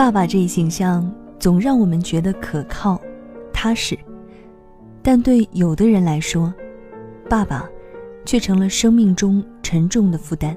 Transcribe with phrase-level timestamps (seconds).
[0.00, 1.06] 爸爸这一形象
[1.38, 2.98] 总让我们觉得可靠、
[3.52, 3.94] 踏实，
[5.02, 6.50] 但对有的人来说，
[7.28, 7.68] 爸爸
[8.24, 10.56] 却成了生命中沉重的负担。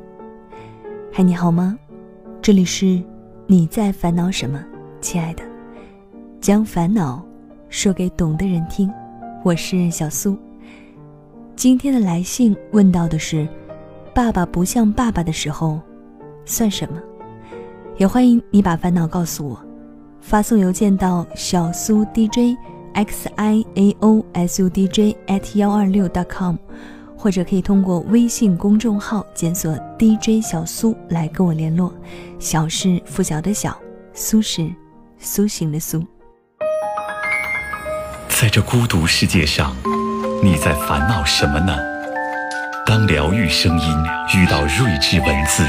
[1.12, 1.78] 嗨，你好吗？
[2.42, 3.04] 这里是
[3.46, 4.64] 你在烦恼什么，
[5.02, 5.44] 亲爱的，
[6.40, 7.22] 将烦恼
[7.68, 8.90] 说给懂的人听。
[9.44, 10.38] 我是小苏。
[11.54, 13.46] 今天的来信问到的是：
[14.16, 15.82] 爸爸不像爸爸的时候，
[16.46, 17.02] 算什么？
[17.98, 19.60] 也欢迎你把烦恼告诉我，
[20.20, 22.58] 发送邮件到小苏 DJ
[22.94, 26.56] X I A O S U D J at 幺二六 dot com，
[27.16, 31.94] 或者可以通过微信公众号检索 DJ 小苏来跟我联络。
[32.40, 33.78] 小是拂晓的小，
[34.14, 34.68] 苏是
[35.20, 36.04] 苏醒的苏。
[38.28, 39.76] 在这孤独世界上，
[40.44, 41.78] 你在烦恼什么呢？
[42.88, 43.98] 当疗愈声音
[44.36, 45.64] 遇到睿智文字，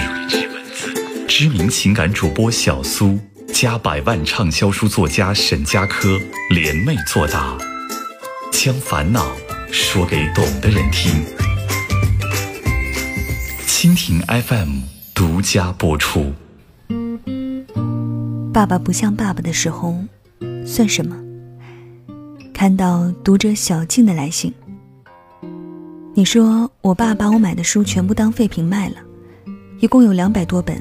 [1.37, 6.17] 知名情感主播小苏加百万畅销书作家沈佳柯
[6.51, 7.59] 联袂作答，
[8.53, 9.35] 将烦恼
[9.69, 11.25] 说给懂的人听。
[13.67, 16.33] 蜻蜓 FM 独家播出。
[18.53, 19.97] 爸爸不像爸爸的时候，
[20.65, 21.17] 算什么？
[22.55, 24.55] 看到读者小静的来信，
[26.15, 28.99] 你说我爸把我买的书全部当废品卖了，
[29.81, 30.81] 一共有两百多本，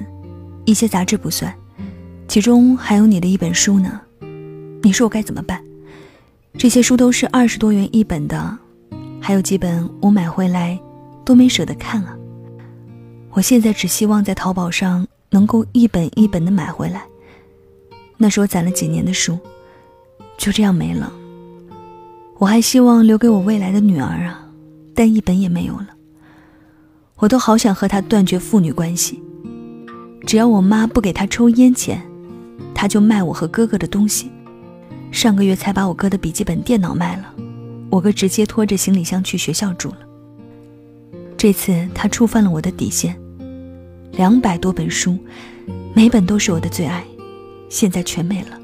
[0.65, 1.53] 一些杂志不算，
[2.27, 3.99] 其中还有你的一本书呢。
[4.81, 5.63] 你说我该怎么办？
[6.57, 8.57] 这些书都是二十多元一本的，
[9.19, 10.79] 还有几本我买回来
[11.25, 12.15] 都没舍得看啊。
[13.31, 17.03] 我现在只希望在淘宝上能够一本一本的买回来，
[18.17, 19.39] 那是我攒了几年的书，
[20.37, 21.11] 就这样没了。
[22.37, 24.47] 我还希望留给我未来的女儿啊，
[24.93, 25.87] 但一本也没有了。
[27.17, 29.23] 我都好想和她断绝父女关系。
[30.25, 32.01] 只要我妈不给他抽烟钱，
[32.73, 34.31] 他就卖我和哥哥的东西。
[35.11, 37.33] 上个月才把我哥的笔记本电脑卖了，
[37.89, 39.97] 我哥直接拖着行李箱去学校住了。
[41.37, 43.15] 这次他触犯了我的底线，
[44.13, 45.17] 两百多本书，
[45.93, 47.03] 每本都是我的最爱，
[47.69, 48.57] 现在全没了。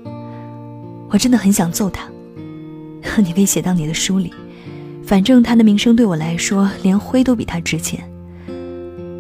[1.10, 2.08] 我真的很想揍他。
[3.24, 4.34] 你可以写到你的书里，
[5.04, 8.04] 反正他的名声对我来说，连灰都比他值钱。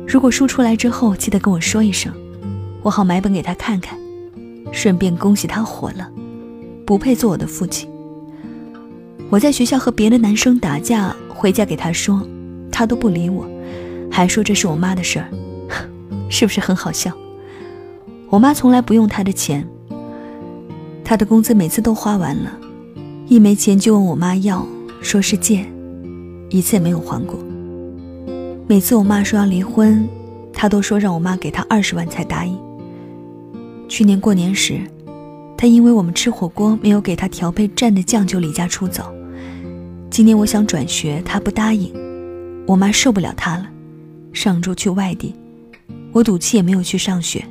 [0.07, 2.11] 如果书出来之后，记得跟我说一声，
[2.81, 3.97] 我好买本给他看看，
[4.71, 6.09] 顺便恭喜他火了，
[6.85, 7.89] 不配做我的父亲。
[9.29, 12.25] 我在学校和别的男生打架，回家给他说，
[12.71, 13.45] 他都不理我，
[14.09, 15.27] 还说这是我妈的事儿，
[16.29, 17.11] 是不是很好笑？
[18.29, 19.67] 我妈从来不用他的钱，
[21.03, 22.57] 他的工资每次都花完了。
[23.27, 24.65] 一没钱就问我妈要，
[25.01, 25.65] 说是借，
[26.49, 27.39] 一次也没有还过。
[28.67, 30.07] 每次我妈说要离婚，
[30.53, 32.57] 他都说让我妈给他二十万才答应。
[33.89, 34.79] 去年过年时，
[35.57, 39.11] 他因为我们吃火锅没有给他调配蘸的酱就离家出走。
[40.11, 41.91] 今年我想转学，他不答应，
[42.67, 43.67] 我妈受不了他了，
[44.31, 45.35] 上周去外地，
[46.13, 47.43] 我赌气也没有去上学，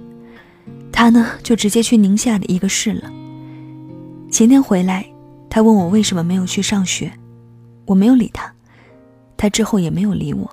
[0.92, 3.10] 他呢就直接去宁夏的一个市了。
[4.30, 5.04] 前天回来。
[5.50, 7.10] 他问我为什么没有去上学，
[7.86, 8.52] 我没有理他，
[9.34, 10.48] 他之后也没有理我。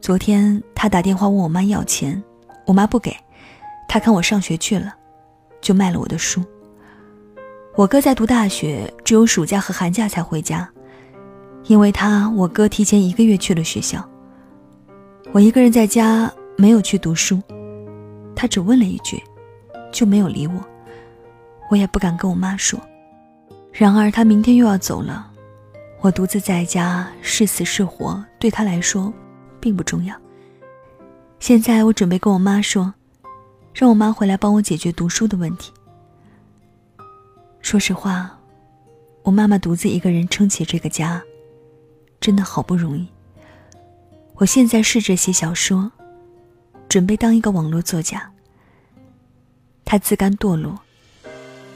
[0.00, 2.20] 昨天他打电话问我妈要钱，
[2.66, 3.14] 我妈不给，
[3.88, 4.94] 他看我上学去了，
[5.60, 6.42] 就卖了我的书。
[7.76, 10.68] 我哥在读大学，只有暑假和寒假才回家，
[11.64, 14.08] 因为他我哥提前一个月去了学校。
[15.32, 17.42] 我一个人在家没有去读书，
[18.36, 19.20] 他只问了一句，
[19.90, 20.54] 就没有理我，
[21.70, 22.78] 我也不敢跟我妈说。
[23.72, 25.28] 然而他明天又要走了，
[26.00, 29.12] 我独自在家是死是活，对他来说
[29.58, 30.14] 并不重要。
[31.40, 32.94] 现在我准备跟我妈说，
[33.74, 35.72] 让我妈回来帮我解决读书的问题。
[37.60, 38.38] 说实话，
[39.24, 41.20] 我妈妈独自一个人撑起这个家，
[42.20, 43.04] 真的好不容易。
[44.36, 45.90] 我现在试着写小说，
[46.88, 48.30] 准备当一个网络作家。
[49.84, 50.78] 她自甘堕落，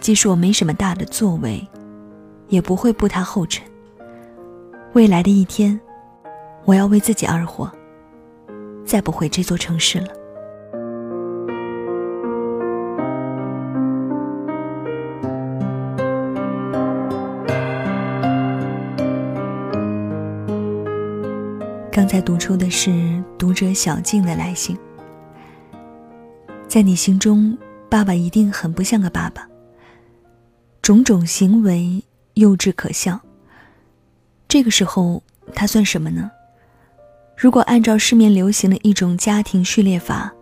[0.00, 1.66] 即使我没什么大的作为。
[2.48, 3.62] 也不会步她后尘。
[4.94, 5.78] 未来的一天，
[6.64, 7.70] 我要为自己而活，
[8.86, 10.17] 再不回这座城市了。
[21.98, 24.78] 刚才读出的是读者小静的来信。
[26.68, 27.58] 在你心中，
[27.90, 29.48] 爸爸一定很不像个爸爸，
[30.80, 32.00] 种种行为。
[32.34, 33.18] 幼稚可笑。
[34.46, 35.20] 这个时候，
[35.52, 36.30] 他算什么呢？
[37.36, 40.32] 如果按照市面流行的一种家庭序列法，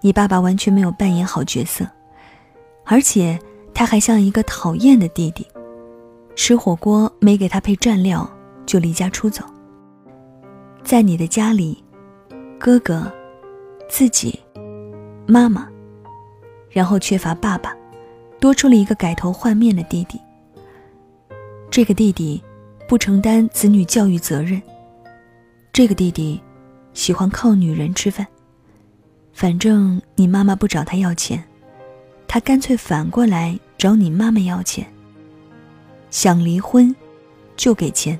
[0.00, 1.86] 你爸爸完全没有扮演好角色，
[2.86, 3.38] 而且
[3.74, 5.46] 他还像一个讨厌的弟弟，
[6.34, 8.26] 吃火锅没给他配蘸料
[8.64, 9.44] 就离家出走。
[10.90, 11.80] 在你的家里，
[12.58, 13.08] 哥哥、
[13.88, 14.36] 自己、
[15.24, 15.68] 妈妈，
[16.68, 17.72] 然后缺乏爸爸，
[18.40, 20.20] 多出了一个改头换面的弟弟。
[21.70, 22.42] 这个弟弟
[22.88, 24.60] 不承担子女教育责任，
[25.72, 26.42] 这个弟弟
[26.92, 28.26] 喜欢靠女人吃饭。
[29.32, 31.40] 反正你妈妈不找他要钱，
[32.26, 34.84] 他干脆反过来找你妈妈要钱。
[36.10, 36.92] 想离婚，
[37.56, 38.18] 就给钱。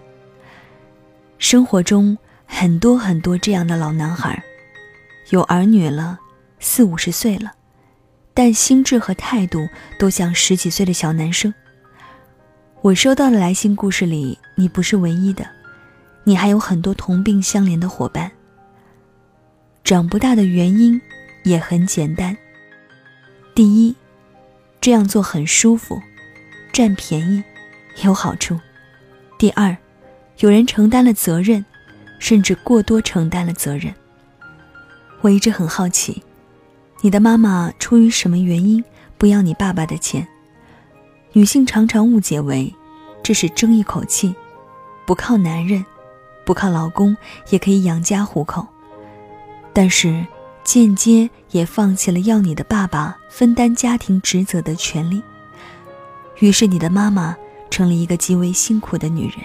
[1.38, 2.16] 生活中
[2.52, 4.42] 很多很多这样的老男孩，
[5.30, 6.18] 有儿女了，
[6.58, 7.52] 四五十岁了，
[8.34, 9.66] 但心智和态度
[9.98, 11.54] 都像十几岁的小男生。
[12.82, 15.46] 我收到的来信故事里，你不是唯一的，
[16.24, 18.30] 你还有很多同病相怜的伙伴。
[19.84, 21.00] 长不大的原因
[21.44, 22.36] 也很简单。
[23.54, 23.94] 第一，
[24.80, 25.98] 这样做很舒服，
[26.72, 27.42] 占便宜，
[28.02, 28.58] 有好处。
[29.38, 29.74] 第二，
[30.40, 31.64] 有人承担了责任，
[32.20, 33.92] 甚至过多承担了责任。
[35.22, 36.22] 我一直很好奇，
[37.00, 38.84] 你的妈妈出于什么原因
[39.18, 40.28] 不要你爸爸的钱？
[41.32, 42.72] 女性常常误解为，
[43.22, 44.34] 这是争一口气，
[45.06, 45.84] 不靠男人，
[46.44, 47.16] 不靠老公
[47.48, 48.66] 也可以养家糊口，
[49.72, 50.26] 但是
[50.64, 55.22] 间接也放弃了要你的爸爸分担家庭职责的权利。
[56.38, 57.36] 于是你的妈妈
[57.70, 59.38] 成了一个极为辛苦的女人。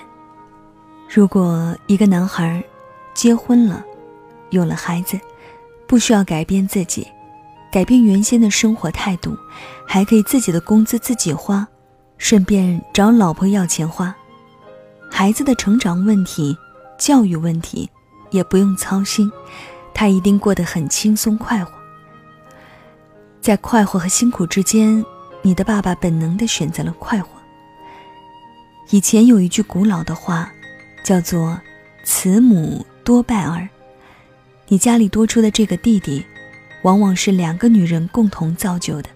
[1.08, 2.64] 如果一个男孩
[3.14, 3.84] 结婚了，
[4.50, 5.20] 有了孩子，
[5.88, 7.08] 不需要改变自己，
[7.72, 9.38] 改变原先的生活态度，
[9.88, 11.68] 还可以自己的工资自己花。
[12.18, 14.16] 顺便找老婆要钱花，
[15.12, 16.58] 孩子的成长问题、
[16.98, 17.90] 教育问题
[18.32, 19.30] 也不用操心，
[19.94, 21.72] 他一定过得很轻松快活。
[23.42, 25.06] 在快活和辛苦之间，
[25.42, 27.30] 你的爸爸本能的选择了快活。
[28.92, 30.54] 以前有一句古老的话，
[31.06, 31.62] 叫做
[32.04, 33.70] “慈母多败儿”，
[34.68, 36.26] 你家里多出的这个弟弟，
[36.82, 39.10] 往往是两个女人共同造就的，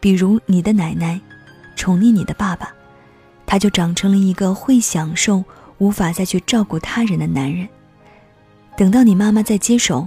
[0.00, 1.20] 比如你的奶奶。
[1.74, 2.72] 宠溺你的爸爸，
[3.46, 5.42] 他就长成了一个会享受、
[5.78, 7.66] 无法再去照顾他人的男人。
[8.76, 10.06] 等到你妈妈再接手，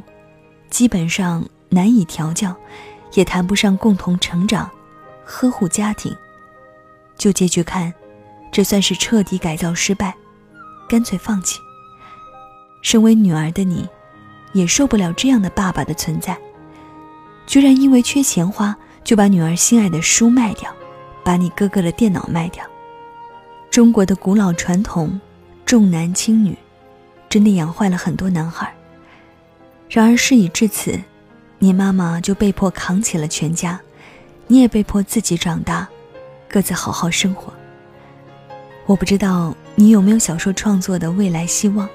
[0.70, 2.56] 基本上难以调教，
[3.14, 4.70] 也谈不上共同成长、
[5.26, 6.16] 呵护家庭。
[7.18, 7.92] 就结局看，
[8.52, 10.16] 这算是彻底改造失败，
[10.88, 11.60] 干脆放弃。
[12.82, 13.88] 身为女儿的你，
[14.54, 16.38] 也受不了这样的爸爸的存在，
[17.46, 20.74] 居然因为缺钱花，就把女儿心爱的书卖掉。
[21.24, 22.64] 把你哥哥的电脑卖掉。
[23.72, 25.20] 中国的古老传统，
[25.66, 26.56] 重男轻女，
[27.28, 28.72] 真的养坏了很多男孩。
[29.90, 31.00] 然而事已至此，
[31.58, 33.82] 你妈妈就被迫扛起了全家，
[34.46, 35.88] 你也被迫自己长大，
[36.48, 37.52] 各自好好生活。
[38.86, 41.90] 我不知道你有没有小说创作的未来希望，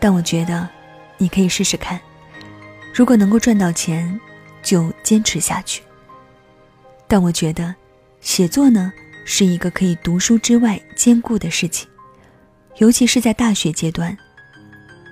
[0.00, 0.68] 但我觉得
[1.18, 2.00] 你可以试试看。
[2.94, 4.18] 如果能够赚到钱，
[4.62, 5.82] 就坚持下去。
[7.06, 7.74] 但我觉得。
[8.22, 8.92] 写作呢，
[9.24, 11.88] 是一个可以读书之外兼顾的事情，
[12.76, 14.16] 尤其是在大学阶段。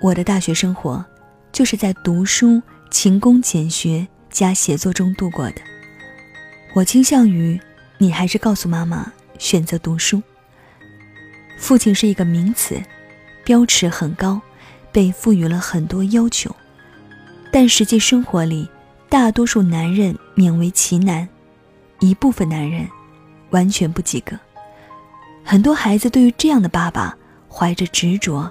[0.01, 1.03] 我的大学生活，
[1.51, 5.55] 就是在读书、勤工俭学加写作中度过的。
[6.73, 7.59] 我倾向于，
[7.97, 10.23] 你还是告诉妈妈选择读书。
[11.61, 12.81] 父亲是一个名词，
[13.45, 14.41] 标尺很高，
[14.91, 16.53] 被赋予了很多要求，
[17.53, 18.67] 但实际生活里，
[19.07, 21.29] 大多数男人勉为其难，
[21.99, 22.85] 一部分男人。
[23.51, 24.33] 完全不及格。
[25.43, 27.13] 很多孩子对于这样的爸爸
[27.49, 28.49] 怀着执着，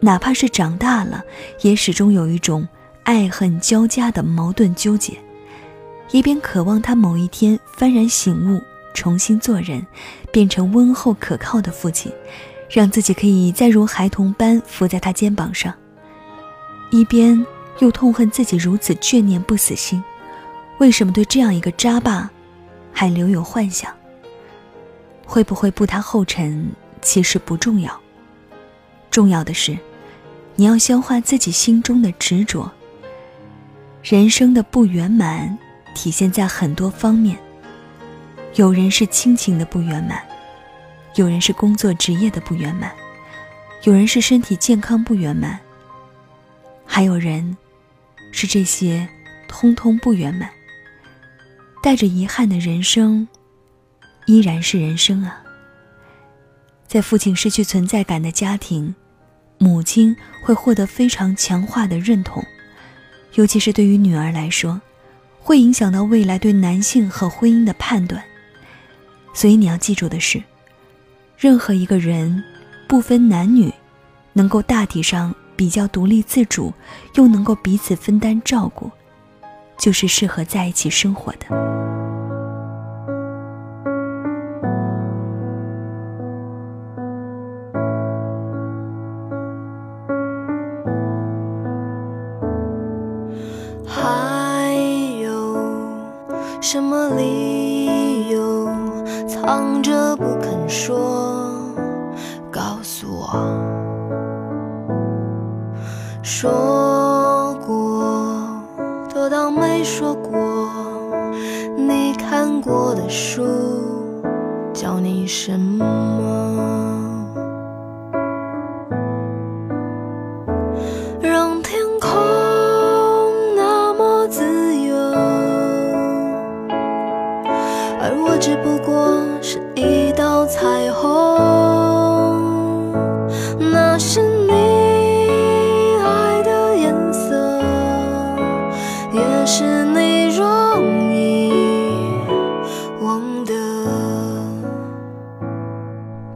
[0.00, 1.22] 哪怕是长大了，
[1.60, 2.66] 也始终有一种
[3.02, 5.12] 爱恨交加的矛盾纠结。
[6.12, 8.62] 一边渴望他某一天幡然醒悟，
[8.94, 9.86] 重新做人，
[10.32, 12.12] 变成温厚可靠的父亲，
[12.68, 15.72] 让自己可以再如孩童般伏在他肩膀上；
[16.90, 17.46] 一边
[17.78, 20.02] 又痛恨自己如此眷念不死心，
[20.78, 22.30] 为什么对这样一个渣爸
[22.92, 23.94] 还留有幻想？
[25.24, 26.70] 会不会步他后尘，
[27.02, 28.00] 其实不重要。
[29.10, 29.76] 重要的是，
[30.56, 32.70] 你要消化自己心中的执着。
[34.02, 35.58] 人生的不圆满，
[35.94, 37.38] 体现在很多方面。
[38.54, 40.22] 有人是亲情的不圆满，
[41.14, 42.92] 有人是工作职业的不圆满，
[43.84, 45.58] 有人是身体健康不圆满，
[46.84, 47.56] 还有人，
[48.32, 49.08] 是这些
[49.46, 50.50] 通通不圆满。
[51.82, 53.26] 带着遗憾的人生。
[54.26, 55.42] 依然是人生啊。
[56.86, 58.94] 在父亲失去存在感的家庭，
[59.56, 62.44] 母亲会获得非常强化的认同，
[63.36, 64.78] 尤其是对于女儿来说，
[65.40, 68.22] 会影响到未来对男性和婚姻的判断。
[69.38, 70.42] 所以你要记住的是，
[71.36, 72.42] 任何一个人，
[72.88, 73.72] 不分男女，
[74.32, 76.72] 能够大体上比较独立自主，
[77.14, 78.90] 又能够彼此分担照顾，
[79.78, 81.46] 就是适合在一起生活的。
[93.86, 94.74] 还
[95.22, 95.56] 有
[96.60, 97.77] 什么理由
[99.48, 101.48] 藏着不肯说？
[102.52, 103.32] 告诉我。
[106.22, 108.46] 说过
[109.08, 110.68] 都当没说过。
[111.78, 113.42] 你看过的书
[114.74, 116.77] 叫你什么？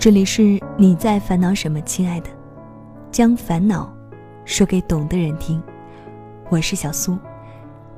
[0.02, 2.30] 这里是你在烦恼什么，亲爱的，
[3.12, 3.88] 将烦恼
[4.44, 5.62] 说给懂的人听。
[6.50, 7.16] 我是小苏，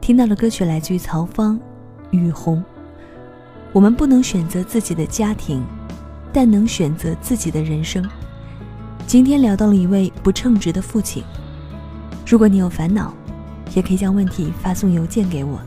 [0.02, 1.58] 听到的歌曲来自于曹芳，
[2.11, 2.58] 《雨虹》。
[3.73, 5.64] 我们不能选择自己的家庭，
[6.30, 8.06] 但能选择自己的人生。
[9.06, 11.25] 今天聊到了一位不称职的父亲。
[12.26, 13.14] 如果你有烦恼，
[13.75, 15.58] 也可以将问题发送邮件给我，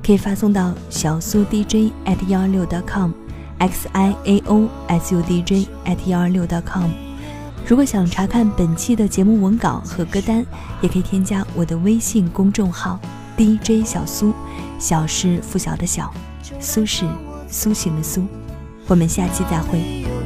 [0.00, 3.10] 可以发送到小苏 DJ at 幺二六 .com。
[3.62, 5.50] XIAOSUDJ
[5.84, 6.90] at 126.com。
[7.64, 10.44] 如果想查看本期的节目文稿和歌单，
[10.80, 12.98] 也可以添加我的微信公众号
[13.36, 14.34] DJ 小苏。
[14.80, 16.12] 小是拂晓的晓，
[16.58, 17.06] 苏是
[17.48, 18.26] 苏醒的苏。
[18.88, 20.21] 我们下期再会。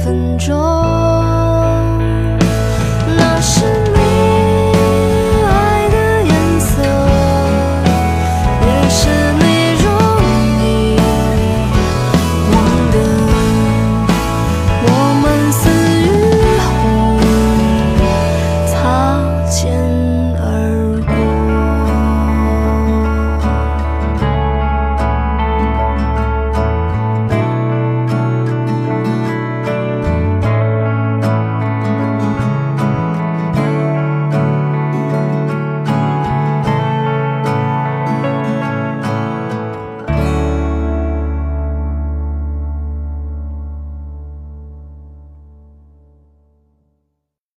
[0.00, 0.99] 分钟。